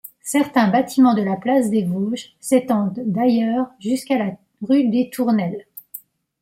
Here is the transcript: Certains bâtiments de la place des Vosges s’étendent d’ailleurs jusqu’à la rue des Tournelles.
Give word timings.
Certains 0.23 0.67
bâtiments 0.67 1.13
de 1.13 1.21
la 1.21 1.35
place 1.35 1.69
des 1.69 1.83
Vosges 1.83 2.33
s’étendent 2.39 2.99
d’ailleurs 3.05 3.69
jusqu’à 3.79 4.17
la 4.17 4.35
rue 4.67 4.85
des 4.89 5.11
Tournelles. 5.11 5.67